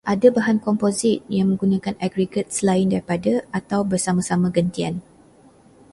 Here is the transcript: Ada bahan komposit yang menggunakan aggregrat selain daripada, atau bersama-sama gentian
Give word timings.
Ada 0.13 0.27
bahan 0.37 0.57
komposit 0.65 1.17
yang 1.37 1.47
menggunakan 1.53 1.93
aggregrat 2.05 2.47
selain 2.57 2.87
daripada, 2.93 3.33
atau 3.59 3.79
bersama-sama 3.91 4.47
gentian 4.55 4.95